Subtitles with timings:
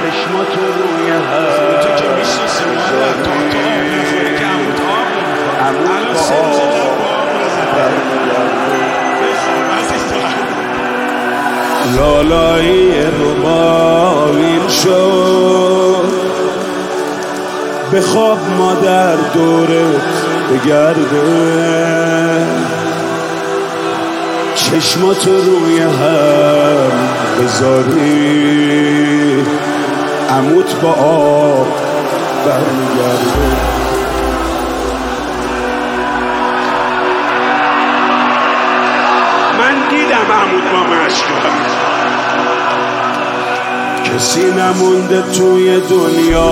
[0.00, 5.60] چشماتو روی هر تو که میشنسی من در تو آب نخوری که عمود آب نمی‌خوری
[5.60, 7.92] الان سه روزه در با آب نزدم
[9.20, 10.30] بخواب عزیزم
[11.96, 16.04] لالایی روباویم شد
[17.92, 20.10] در مادر دورت
[20.50, 21.20] بگرده
[24.70, 26.90] چشماتو روی هم
[27.40, 29.10] بذاری.
[30.30, 31.66] عموت با آب
[32.46, 33.34] برمیگرده
[39.58, 41.50] من دیدم عمود با مشکل
[44.04, 46.50] کسی نمونده توی دنیا.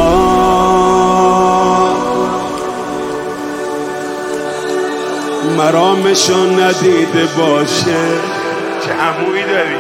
[5.59, 7.97] مرامشو ندیده باشه.
[8.84, 9.77] چه عموی داری؟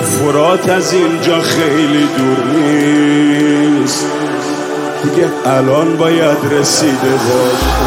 [0.00, 4.06] فرات از اینجا خیلی دور نیست.
[5.02, 7.82] دیگه الان باید رسیده باشه.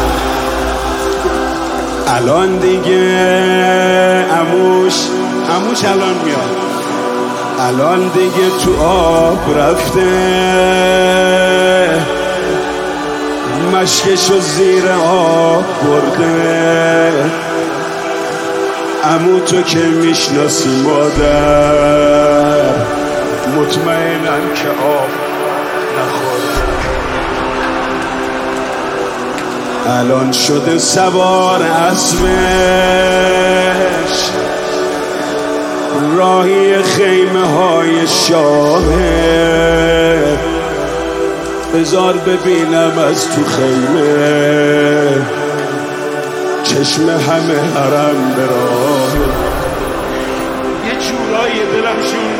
[2.08, 3.26] الان دیگه
[4.32, 4.94] اموش
[5.56, 6.56] اموش الان میاد.
[7.60, 10.95] الان دیگه تو آب رفته.
[13.86, 17.12] مشکشو زیر آب برده.
[19.04, 22.62] امو تو که می‌شناسی مادر
[23.56, 25.08] مطمئنم که آب
[25.98, 26.66] نخورده
[29.98, 32.30] الان شده سوار اسبش.
[36.16, 39.85] راهی خیمه های شاهه
[41.76, 45.08] بزار ببینم از تو خیمه.
[46.62, 49.12] چشم همه حرم به راه.
[50.86, 52.36] یه جورایی دلم شون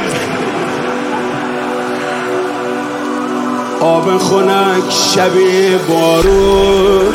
[3.81, 7.15] آب خنک شبیه بارون.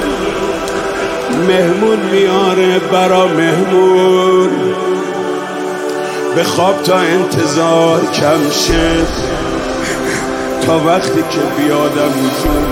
[1.48, 4.50] مهمون میاره برا مهمون.
[6.36, 9.51] به خواب تا انتظار کم شد.
[10.68, 12.14] تا وقتی که بیادم
[12.44, 12.66] جون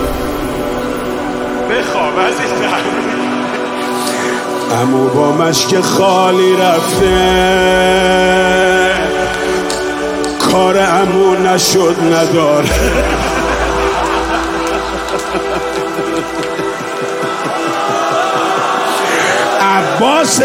[1.69, 2.77] بخواب عزیزم.
[4.81, 7.15] امو با مشک خالی رفته.
[10.51, 12.69] کار امو نشد نداره.
[19.61, 20.41] عباس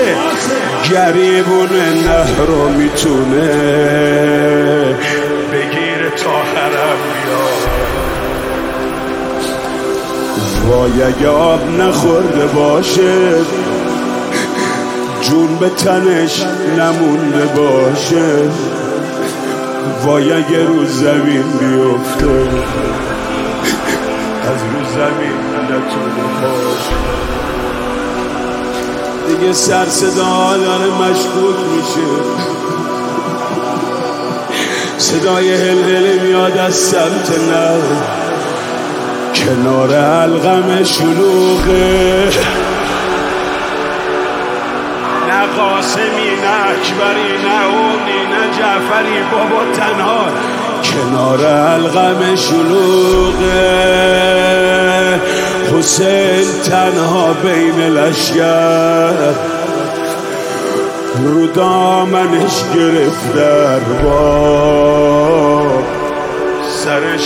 [0.91, 1.69] گریبون
[2.07, 3.49] نه رو می‌تونه
[5.53, 6.43] بگیر تا
[10.69, 13.35] وای اگه آب نخورده باشه
[15.21, 16.47] جون به تنش
[16.79, 18.51] نمونده باشه.
[20.05, 22.27] وای اگه رو زمین بیفته
[24.43, 26.95] از رو زمین نتونه باشه.
[29.29, 32.09] دیگه سر صدا داره مشکوک میشه.
[34.99, 37.79] صدای هل میاد از سمت نه
[39.35, 42.31] کنار الغم شلوغه.
[45.29, 50.25] نه قاسمی نه اکبری نه اونی نه جعفری بابا تنها.
[50.85, 54.05] کنار الغم شلوغه.
[55.79, 59.35] حسین تنها بین لشگر
[61.19, 64.54] رو دامنش گرفت در با سر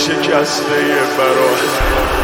[0.09, 0.75] شکسته
[1.17, 2.18] برای